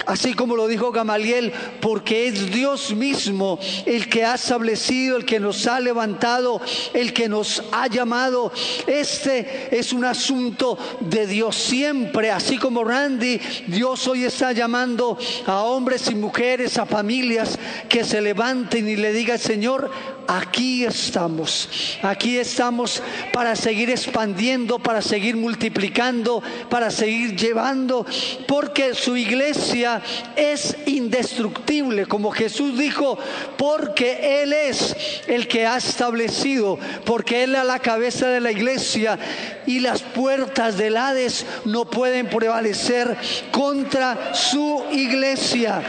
Así 0.07 0.35
como 0.35 0.57
lo 0.57 0.67
dijo 0.67 0.93
Gamaliel, 0.93 1.53
porque 1.81 2.29
es 2.29 2.51
Dios 2.51 2.95
mismo 2.95 3.59
el 3.87 4.09
que 4.09 4.25
ha 4.25 4.35
establecido, 4.35 5.17
el 5.17 5.25
que 5.25 5.41
nos 5.41 5.67
ha 5.67 5.81
levantado, 5.81 6.61
el 6.95 7.13
que 7.13 7.29
nos 7.29 7.63
ha 7.73 7.87
llamado. 7.87 8.53
Este 8.87 9.69
es 9.71 9.93
un 9.93 10.05
asunto 10.05 10.79
de 11.01 11.27
Dios 11.27 11.57
siempre, 11.57 12.31
así 12.31 12.59
como 12.59 12.85
Randy, 12.85 13.41
Dios 13.67 14.07
hoy 14.07 14.25
está 14.25 14.53
llamando 14.53 15.19
a 15.47 15.63
hombres 15.63 16.11
y 16.11 16.15
mujeres, 16.15 16.79
a 16.79 16.87
familias 16.87 17.59
que 17.89 18.05
se 18.05 18.21
levanten 18.21 18.89
y 18.89 18.97
le 18.97 19.13
digan, 19.13 19.39
Señor, 19.39 19.91
aquí 20.27 20.85
estamos, 20.85 21.69
aquí 22.03 22.39
estamos 22.39 23.03
para 23.33 23.57
seguir 23.57 23.91
expandiendo, 23.91 24.79
para 24.79 25.03
seguir 25.03 25.37
multiplicando, 25.37 26.43
para 26.69 26.91
seguir 26.91 27.35
llevando, 27.35 28.07
porque 28.47 28.95
su 28.95 29.17
iglesia 29.17 29.90
es 30.37 30.77
indestructible, 30.87 32.07
como 32.07 32.31
Jesús 32.31 32.79
dijo, 32.79 33.19
porque 33.57 34.43
Él 34.43 34.53
es 34.53 34.97
el 35.27 35.49
que 35.49 35.67
ha 35.67 35.77
establecido, 35.77 36.79
porque 37.05 37.45
Él 37.45 37.55
es 37.55 37.65
la 37.65 37.79
cabeza 37.79 38.29
de 38.29 38.41
la 38.41 38.53
iglesia 38.53 39.19
y 39.67 39.81
las 39.81 40.03
puertas 40.03 40.77
del 40.77 40.97
Hades 40.97 41.47
no 41.65 41.85
pueden 41.85 42.29
prevalecer 42.29 43.17
contra 43.51 44.35
su 44.35 44.85
iglesia. 44.93 45.83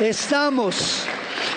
Estamos 0.00 1.06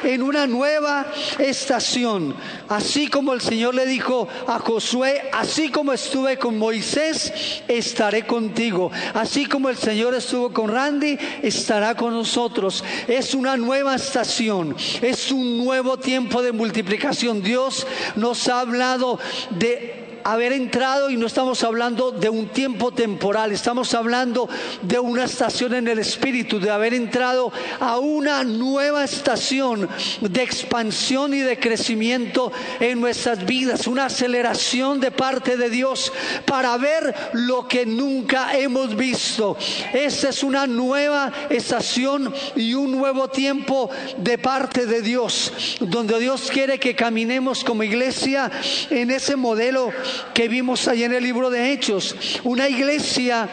en 0.03 0.21
una 0.21 0.47
nueva 0.47 1.05
estación. 1.37 2.35
Así 2.67 3.07
como 3.07 3.33
el 3.33 3.41
Señor 3.41 3.75
le 3.75 3.85
dijo 3.85 4.27
a 4.47 4.59
Josué, 4.59 5.29
así 5.33 5.69
como 5.69 5.93
estuve 5.93 6.37
con 6.37 6.57
Moisés, 6.57 7.63
estaré 7.67 8.25
contigo. 8.25 8.91
Así 9.13 9.45
como 9.45 9.69
el 9.69 9.77
Señor 9.77 10.13
estuvo 10.15 10.51
con 10.51 10.69
Randy, 10.69 11.17
estará 11.41 11.95
con 11.95 12.13
nosotros. 12.13 12.83
Es 13.07 13.33
una 13.33 13.57
nueva 13.57 13.95
estación, 13.95 14.75
es 15.01 15.31
un 15.31 15.57
nuevo 15.57 15.97
tiempo 15.97 16.41
de 16.41 16.51
multiplicación. 16.51 17.41
Dios 17.41 17.85
nos 18.15 18.47
ha 18.47 18.61
hablado 18.61 19.19
de 19.51 20.08
haber 20.23 20.53
entrado 20.53 21.09
y 21.09 21.17
no 21.17 21.27
estamos 21.27 21.63
hablando 21.63 22.11
de 22.11 22.29
un 22.29 22.47
tiempo 22.49 22.91
temporal, 22.91 23.51
estamos 23.51 23.93
hablando 23.93 24.49
de 24.81 24.99
una 24.99 25.25
estación 25.25 25.73
en 25.73 25.87
el 25.87 25.99
espíritu, 25.99 26.59
de 26.59 26.69
haber 26.69 26.93
entrado 26.93 27.51
a 27.79 27.99
una 27.99 28.43
nueva 28.43 29.03
estación 29.03 29.87
de 30.21 30.43
expansión 30.43 31.33
y 31.33 31.39
de 31.39 31.59
crecimiento 31.59 32.51
en 32.79 32.99
nuestras 33.01 33.45
vidas, 33.45 33.87
una 33.87 34.05
aceleración 34.05 34.99
de 34.99 35.11
parte 35.11 35.57
de 35.57 35.69
Dios 35.69 36.11
para 36.45 36.77
ver 36.77 37.13
lo 37.33 37.67
que 37.67 37.85
nunca 37.85 38.57
hemos 38.57 38.95
visto. 38.95 39.57
Esta 39.93 40.29
es 40.29 40.43
una 40.43 40.67
nueva 40.67 41.31
estación 41.49 42.33
y 42.55 42.73
un 42.73 42.91
nuevo 42.91 43.29
tiempo 43.29 43.89
de 44.17 44.37
parte 44.37 44.85
de 44.85 45.01
Dios, 45.01 45.77
donde 45.79 46.19
Dios 46.19 46.49
quiere 46.51 46.79
que 46.79 46.95
caminemos 46.95 47.63
como 47.63 47.83
iglesia 47.83 48.51
en 48.89 49.11
ese 49.11 49.35
modelo 49.35 49.91
que 50.33 50.47
vimos 50.47 50.87
ahí 50.87 51.03
en 51.03 51.13
el 51.13 51.23
libro 51.23 51.49
de 51.49 51.71
Hechos, 51.71 52.15
una 52.43 52.67
iglesia 52.67 53.49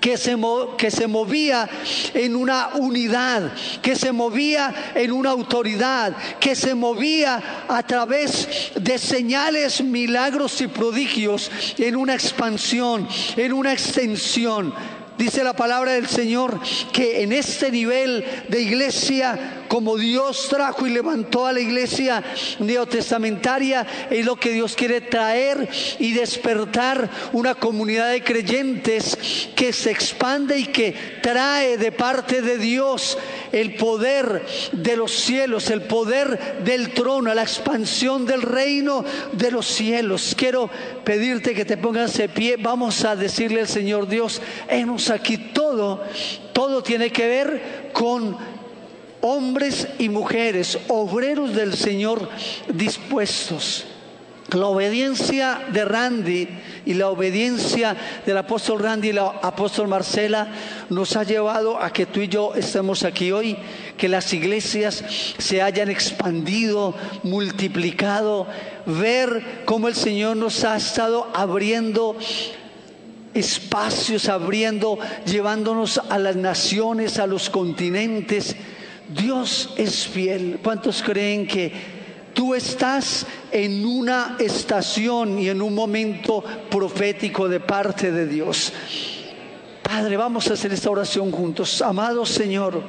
que 0.00 0.16
se, 0.16 0.36
que 0.76 0.90
se, 0.90 1.06
movía 1.06 1.68
en 2.14 2.36
una 2.36 2.68
unidad, 2.74 3.52
que 3.82 3.96
se 3.96 4.12
movía 4.12 4.92
en 4.94 5.12
una 5.12 5.30
autoridad, 5.30 6.16
que 6.40 6.54
se 6.54 6.74
movía 6.74 7.66
a 7.68 7.82
través 7.82 8.72
de 8.76 8.98
señales, 8.98 9.82
milagros 9.82 10.60
y 10.60 10.68
prodigios 10.68 11.50
en 11.78 11.96
una 11.96 12.14
expansión, 12.14 13.08
en 13.36 13.52
una 13.52 13.72
extensión. 13.72 14.72
Dice 15.18 15.42
la 15.42 15.52
palabra 15.52 15.94
del 15.94 16.06
Señor 16.06 16.60
que 16.92 17.22
en 17.22 17.32
este 17.32 17.72
nivel 17.72 18.24
de 18.46 18.60
iglesia, 18.60 19.64
como 19.66 19.96
Dios 19.96 20.46
trajo 20.48 20.86
y 20.86 20.90
levantó 20.90 21.44
a 21.44 21.52
la 21.52 21.58
iglesia 21.58 22.22
neotestamentaria, 22.60 23.84
es 24.10 24.24
lo 24.24 24.36
que 24.36 24.50
Dios 24.50 24.76
quiere 24.76 25.00
traer 25.00 25.68
y 25.98 26.12
despertar 26.12 27.10
una 27.32 27.56
comunidad 27.56 28.12
de 28.12 28.22
creyentes 28.22 29.18
que 29.56 29.72
se 29.72 29.90
expande 29.90 30.56
y 30.56 30.66
que 30.66 30.94
trae 31.20 31.78
de 31.78 31.90
parte 31.90 32.40
de 32.40 32.56
Dios 32.56 33.18
el 33.50 33.74
poder 33.74 34.46
de 34.70 34.96
los 34.96 35.10
cielos, 35.10 35.68
el 35.70 35.82
poder 35.82 36.62
del 36.62 36.94
trono, 36.94 37.34
la 37.34 37.42
expansión 37.42 38.24
del 38.24 38.42
reino 38.42 39.04
de 39.32 39.50
los 39.50 39.66
cielos. 39.66 40.36
Quiero 40.38 40.70
pedirte 41.04 41.54
que 41.54 41.64
te 41.64 41.76
pongas 41.76 42.16
de 42.16 42.28
pie. 42.28 42.56
Vamos 42.56 43.04
a 43.04 43.16
decirle 43.16 43.62
al 43.62 43.68
Señor 43.68 44.06
Dios, 44.06 44.40
aquí 45.10 45.36
todo, 45.36 46.02
todo 46.52 46.82
tiene 46.82 47.10
que 47.10 47.26
ver 47.26 47.90
con 47.92 48.36
hombres 49.20 49.88
y 49.98 50.08
mujeres, 50.08 50.78
obreros 50.88 51.54
del 51.54 51.74
Señor 51.74 52.28
dispuestos. 52.68 53.86
La 54.52 54.66
obediencia 54.66 55.66
de 55.70 55.84
Randy 55.84 56.48
y 56.86 56.94
la 56.94 57.10
obediencia 57.10 57.94
del 58.24 58.38
apóstol 58.38 58.78
Randy 58.78 59.10
y 59.10 59.12
la 59.12 59.26
apóstol 59.26 59.88
Marcela 59.88 60.48
nos 60.88 61.16
ha 61.16 61.24
llevado 61.24 61.78
a 61.78 61.92
que 61.92 62.06
tú 62.06 62.20
y 62.20 62.28
yo 62.28 62.54
estemos 62.54 63.02
aquí 63.04 63.30
hoy, 63.30 63.58
que 63.98 64.08
las 64.08 64.32
iglesias 64.32 65.04
se 65.36 65.60
hayan 65.60 65.90
expandido, 65.90 66.94
multiplicado, 67.24 68.46
ver 68.86 69.64
cómo 69.66 69.86
el 69.86 69.94
Señor 69.94 70.38
nos 70.38 70.64
ha 70.64 70.78
estado 70.78 71.28
abriendo 71.34 72.16
espacios, 73.38 74.28
abriendo, 74.28 74.98
llevándonos 75.24 75.98
a 75.98 76.18
las 76.18 76.36
naciones, 76.36 77.18
a 77.18 77.26
los 77.26 77.50
continentes. 77.50 78.56
Dios 79.08 79.74
es 79.76 80.06
fiel. 80.06 80.60
¿Cuántos 80.62 81.02
creen 81.02 81.46
que 81.46 81.98
Tú 82.38 82.54
estás 82.54 83.26
en 83.50 83.84
una 83.84 84.36
estación 84.38 85.40
y 85.40 85.48
en 85.48 85.60
un 85.60 85.74
momento 85.74 86.44
profético 86.70 87.48
de 87.48 87.58
parte 87.58 88.12
de 88.12 88.28
Dios. 88.28 88.72
Padre, 89.82 90.16
vamos 90.16 90.48
a 90.48 90.52
hacer 90.52 90.72
esta 90.72 90.88
oración 90.88 91.32
juntos. 91.32 91.82
Amado 91.82 92.24
Señor, 92.24 92.80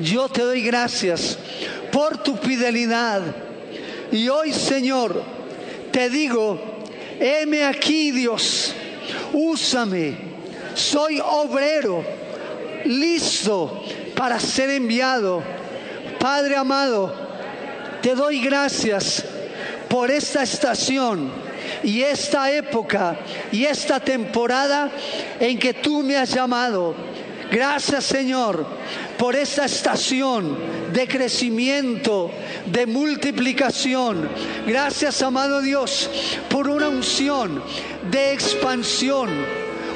yo 0.00 0.30
te 0.30 0.40
doy 0.40 0.62
gracias 0.62 1.38
por 1.92 2.22
tu 2.22 2.36
fidelidad. 2.36 3.20
Y 4.10 4.30
hoy, 4.30 4.54
Señor, 4.54 5.22
te 5.92 6.08
digo, 6.08 6.58
heme 7.20 7.64
aquí, 7.64 8.12
Dios, 8.12 8.72
úsame. 9.32 10.16
Soy 10.74 11.20
obrero, 11.20 12.04
listo 12.84 13.82
para 14.14 14.38
ser 14.38 14.70
enviado. 14.70 15.42
Padre 16.18 16.56
amado, 16.56 17.14
te 18.02 18.14
doy 18.14 18.40
gracias 18.40 19.24
por 19.88 20.10
esta 20.10 20.42
estación 20.42 21.30
y 21.82 22.02
esta 22.02 22.50
época 22.50 23.16
y 23.52 23.64
esta 23.64 24.00
temporada 24.00 24.90
en 25.40 25.58
que 25.58 25.74
tú 25.74 26.02
me 26.02 26.16
has 26.16 26.32
llamado. 26.32 26.94
Gracias 27.50 28.04
Señor 28.04 28.66
por 29.16 29.34
esta 29.34 29.64
estación 29.64 30.56
de 30.92 31.08
crecimiento, 31.08 32.30
de 32.66 32.86
multiplicación. 32.86 34.28
Gracias 34.66 35.22
amado 35.22 35.60
Dios 35.62 36.10
por 36.50 36.68
una 36.68 36.88
unción 36.88 37.62
de 38.10 38.32
expansión. 38.32 39.30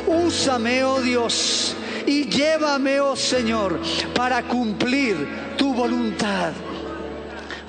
Úsame, 0.07 0.83
oh 0.83 1.01
Dios, 1.01 1.77
y 2.07 2.25
llévame, 2.25 3.01
oh 3.01 3.17
Señor, 3.17 3.81
para 4.15 4.43
cumplir 4.43 5.17
tu 5.57 5.73
voluntad. 5.75 6.53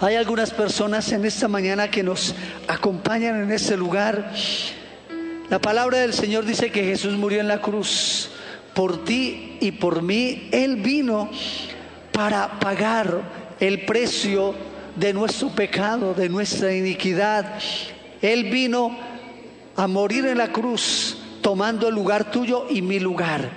Hay 0.02 0.16
algunas 0.16 0.52
personas 0.52 1.12
en 1.12 1.24
esta 1.26 1.48
mañana 1.48 1.90
que 1.90 2.04
nos 2.04 2.34
acompañan 2.68 3.42
en 3.44 3.52
este 3.52 3.78
lugar. 3.78 4.32
La 5.50 5.60
palabra 5.60 6.00
del 6.00 6.14
Señor 6.14 6.46
dice 6.46 6.72
que 6.72 6.84
Jesús 6.84 7.14
murió 7.14 7.40
en 7.40 7.48
la 7.48 7.62
cruz 7.62 8.30
por 8.74 9.04
ti 9.06 9.58
y 9.60 9.72
por 9.72 10.02
mí. 10.02 10.50
Él 10.52 10.78
vino 10.78 11.30
para 12.12 12.60
pagar 12.60 13.56
el 13.60 13.86
precio 13.86 14.54
de 14.96 15.14
nuestro 15.14 15.50
pecado, 15.50 16.14
de 16.14 16.30
nuestra 16.30 16.74
iniquidad. 16.74 17.54
Él 18.22 18.46
vino 18.46 18.98
a 19.76 19.88
morir 19.88 20.26
en 20.26 20.38
la 20.38 20.52
cruz 20.52 21.18
tomando 21.42 21.88
el 21.88 21.96
lugar 21.96 22.32
tuyo 22.32 22.68
y 22.70 22.82
mi 22.82 23.00
lugar. 23.00 23.52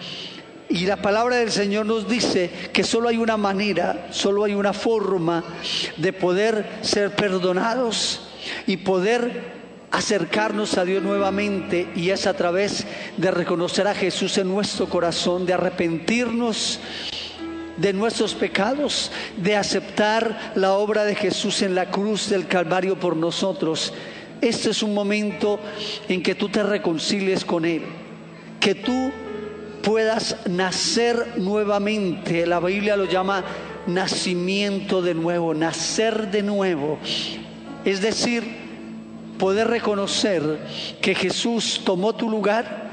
Y 0.69 0.87
la 0.87 0.97
palabra 0.97 1.37
del 1.37 1.53
Señor 1.53 1.87
nos 1.87 2.09
dice 2.09 2.51
que 2.73 2.83
solo 2.83 3.09
hay 3.09 3.19
una 3.19 3.37
manera, 3.37 4.09
solo 4.11 4.43
hay 4.43 4.55
una 4.55 4.73
forma 4.73 5.45
de 5.97 6.13
poder 6.13 6.79
ser 6.81 7.15
perdonados 7.15 8.23
y 8.67 8.79
poder 8.79 9.56
acercarnos 9.97 10.77
a 10.77 10.85
Dios 10.85 11.03
nuevamente 11.03 11.89
y 11.97 12.11
es 12.11 12.27
a 12.27 12.35
través 12.35 12.87
de 13.17 13.31
reconocer 13.31 13.89
a 13.89 13.95
Jesús 13.95 14.37
en 14.37 14.47
nuestro 14.47 14.91
corazón, 14.91 15.47
de 15.47 15.55
arrepentirnos 15.55 16.81
de 17.79 17.95
nuestros 17.95 18.35
pecados, 18.35 19.11
de 19.39 19.57
aceptar 19.57 20.53
la 20.55 20.75
obra 20.75 21.05
de 21.05 21.15
Jesús 21.15 21.63
en 21.63 21.75
la 21.75 21.91
cruz 21.91 22.29
del 22.29 22.47
Calvario 22.47 23.01
por 23.01 23.17
nosotros. 23.17 23.95
Este 24.43 24.69
es 24.69 24.83
un 24.83 24.93
momento 24.93 25.59
en 26.09 26.23
que 26.23 26.35
tú 26.35 26.51
te 26.51 26.63
reconcilies 26.63 27.47
con 27.47 27.65
Él, 27.65 27.83
que 28.61 28.75
tú 28.75 29.11
puedas 29.83 30.37
nacer 30.47 31.39
nuevamente. 31.39 32.47
La 32.47 32.61
Biblia 32.61 32.99
lo 32.99 33.07
llama 33.07 33.45
nacimiento 33.87 35.01
de 35.01 35.15
nuevo, 35.15 35.55
nacer 35.55 36.31
de 36.31 36.43
nuevo. 36.43 36.99
Es 37.87 38.03
decir, 38.03 38.66
poder 39.39 39.69
reconocer 39.69 40.59
que 41.01 41.15
Jesús 41.15 41.83
tomó 41.85 42.15
tu 42.15 42.29
lugar 42.29 42.87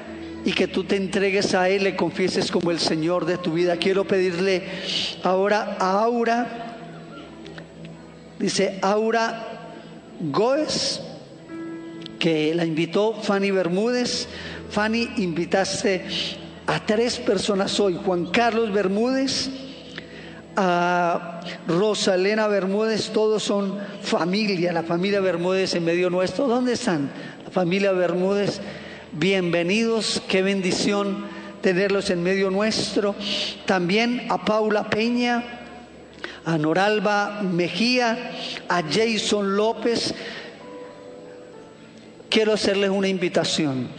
y 0.46 0.52
que 0.52 0.68
tú 0.68 0.84
te 0.84 0.96
entregues 0.96 1.56
a 1.56 1.70
Él, 1.70 1.84
le 1.84 1.96
confieses 1.96 2.52
como 2.52 2.72
el 2.72 2.80
Señor 2.80 3.26
de 3.26 3.38
tu 3.38 3.54
vida. 3.54 3.78
Quiero 3.78 4.06
pedirle 4.06 4.64
ahora 5.24 5.78
a 5.80 6.04
Aura, 6.04 6.78
dice 8.40 8.80
Aura 8.82 9.70
Goes, 10.20 11.02
que 12.20 12.54
la 12.54 12.66
invitó 12.66 13.14
Fanny 13.22 13.52
Bermúdez. 13.52 14.28
Fanny, 14.70 15.10
invitaste 15.18 16.06
a 16.66 16.86
tres 16.86 17.20
personas 17.20 17.80
hoy, 17.80 17.98
Juan 18.04 18.26
Carlos 18.28 18.72
Bermúdez, 18.72 19.50
a 20.56 21.42
Rosalena 21.68 22.48
Bermúdez, 22.48 23.10
todos 23.12 23.44
son 23.44 23.80
familia, 24.02 24.72
la 24.74 24.84
familia 24.84 25.20
Bermúdez 25.20 25.76
en 25.76 25.86
medio 25.86 26.10
nuestro. 26.10 26.48
¿Dónde 26.48 26.74
están? 26.74 27.10
La 27.44 27.52
familia 27.52 27.92
Bermúdez, 27.92 28.62
bienvenidos, 29.12 30.22
qué 30.28 30.42
bendición 30.42 31.26
tenerlos 31.62 32.10
en 32.10 32.22
medio 32.22 32.52
nuestro. 32.52 33.16
También 33.66 34.28
a 34.30 34.46
Paula 34.46 34.90
Peña, 34.90 35.44
a 36.46 36.58
Noralba 36.58 37.42
Mejía, 37.42 38.32
a 38.68 38.84
Jason 38.84 39.56
López. 39.56 40.14
Quiero 42.30 42.54
hacerles 42.54 42.90
una 42.90 43.08
invitación 43.08 43.90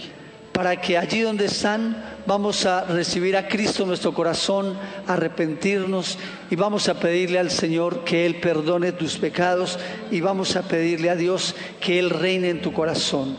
para 0.54 0.80
que 0.80 0.96
allí 0.96 1.20
donde 1.20 1.46
están 1.46 1.96
vamos 2.26 2.64
a 2.64 2.84
recibir 2.84 3.36
a 3.36 3.48
Cristo 3.48 3.82
en 3.82 3.88
nuestro 3.88 4.14
corazón, 4.14 4.78
arrepentirnos 5.08 6.16
y 6.48 6.54
vamos 6.54 6.88
a 6.88 6.94
pedirle 6.94 7.40
al 7.40 7.50
Señor 7.50 8.04
que 8.04 8.24
Él 8.24 8.36
perdone 8.36 8.92
tus 8.92 9.18
pecados 9.18 9.80
y 10.12 10.20
vamos 10.20 10.54
a 10.54 10.62
pedirle 10.62 11.10
a 11.10 11.16
Dios 11.16 11.56
que 11.80 11.98
Él 11.98 12.08
reine 12.08 12.50
en 12.50 12.62
tu 12.62 12.72
corazón. 12.72 13.36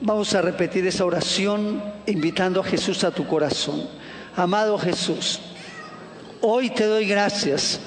Vamos 0.00 0.32
a 0.34 0.40
repetir 0.40 0.86
esa 0.86 1.04
oración 1.04 1.82
invitando 2.06 2.62
a 2.62 2.64
Jesús 2.64 3.04
a 3.04 3.10
tu 3.10 3.26
corazón. 3.26 3.86
Amado 4.34 4.78
Jesús, 4.78 5.40
hoy 6.40 6.70
te 6.70 6.86
doy 6.86 7.06
gracias 7.06 7.78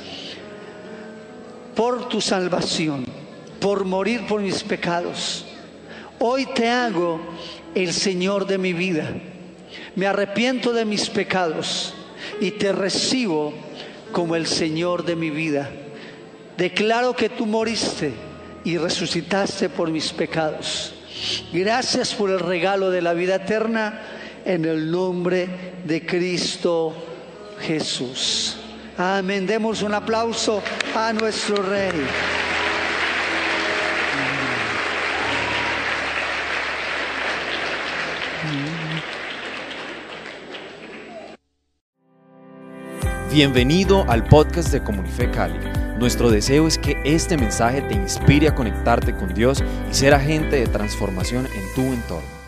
por 1.75 2.08
tu 2.08 2.21
salvación, 2.21 3.04
por 3.60 3.84
morir 3.84 4.27
por 4.27 4.41
mis 4.41 4.62
pecados. 4.62 5.47
Hoy 6.23 6.45
te 6.45 6.69
hago 6.69 7.19
el 7.73 7.91
Señor 7.93 8.45
de 8.45 8.60
mi 8.60 8.73
vida. 8.73 9.10
Me 9.95 10.05
arrepiento 10.05 10.71
de 10.71 10.86
mis 10.86 11.10
pecados 11.10 11.95
y 12.39 12.51
te 12.51 12.71
recibo 12.71 13.55
como 14.12 14.36
el 14.36 14.45
Señor 14.45 15.03
de 15.03 15.15
mi 15.15 15.31
vida. 15.31 15.67
Declaro 16.57 17.15
que 17.15 17.29
tú 17.29 17.47
moriste 17.47 18.13
y 18.63 18.77
resucitaste 18.77 19.69
por 19.69 19.89
mis 19.89 20.13
pecados. 20.13 20.93
Gracias 21.51 22.13
por 22.13 22.29
el 22.29 22.39
regalo 22.39 22.91
de 22.91 23.01
la 23.01 23.13
vida 23.13 23.38
eterna 23.38 24.01
en 24.45 24.65
el 24.65 24.91
nombre 24.91 25.49
de 25.86 26.05
Cristo 26.05 26.93
Jesús. 27.62 28.57
Amén. 28.95 29.47
Demos 29.47 29.81
un 29.81 29.95
aplauso 29.95 30.62
a 30.93 31.13
nuestro 31.13 31.63
Rey. 31.63 31.89
Bienvenido 43.31 44.03
al 44.09 44.25
podcast 44.25 44.73
de 44.73 44.83
Comunife 44.83 45.31
Cali. 45.31 45.57
Nuestro 45.97 46.29
deseo 46.29 46.67
es 46.67 46.77
que 46.77 46.97
este 47.05 47.37
mensaje 47.37 47.81
te 47.81 47.93
inspire 47.93 48.49
a 48.49 48.55
conectarte 48.55 49.15
con 49.15 49.33
Dios 49.33 49.63
y 49.89 49.93
ser 49.93 50.13
agente 50.13 50.57
de 50.57 50.67
transformación 50.67 51.45
en 51.45 51.73
tu 51.73 51.93
entorno. 51.93 52.40